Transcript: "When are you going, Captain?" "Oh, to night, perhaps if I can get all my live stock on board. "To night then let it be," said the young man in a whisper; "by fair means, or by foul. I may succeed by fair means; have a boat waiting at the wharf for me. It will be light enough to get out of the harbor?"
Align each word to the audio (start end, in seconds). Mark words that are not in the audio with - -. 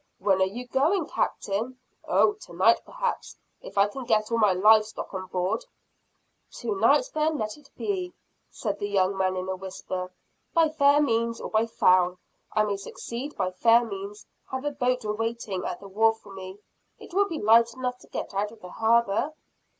"When 0.17 0.41
are 0.41 0.45
you 0.45 0.65
going, 0.65 1.05
Captain?" 1.05 1.77
"Oh, 2.07 2.33
to 2.33 2.53
night, 2.53 2.81
perhaps 2.83 3.37
if 3.61 3.77
I 3.77 3.87
can 3.87 4.03
get 4.05 4.31
all 4.31 4.39
my 4.39 4.51
live 4.51 4.83
stock 4.83 5.13
on 5.13 5.27
board. 5.27 5.63
"To 6.53 6.73
night 6.75 7.11
then 7.13 7.37
let 7.37 7.55
it 7.55 7.69
be," 7.77 8.11
said 8.49 8.79
the 8.79 8.89
young 8.89 9.15
man 9.15 9.35
in 9.37 9.47
a 9.47 9.55
whisper; 9.55 10.11
"by 10.55 10.69
fair 10.69 11.03
means, 11.03 11.39
or 11.39 11.51
by 11.51 11.67
foul. 11.67 12.17
I 12.51 12.63
may 12.63 12.77
succeed 12.77 13.37
by 13.37 13.51
fair 13.51 13.85
means; 13.85 14.25
have 14.49 14.65
a 14.65 14.71
boat 14.71 15.03
waiting 15.05 15.63
at 15.65 15.79
the 15.79 15.87
wharf 15.87 16.17
for 16.17 16.33
me. 16.33 16.57
It 16.97 17.13
will 17.13 17.27
be 17.27 17.37
light 17.39 17.71
enough 17.75 17.99
to 17.99 18.07
get 18.07 18.33
out 18.33 18.51
of 18.51 18.59
the 18.61 18.69
harbor?" 18.69 19.35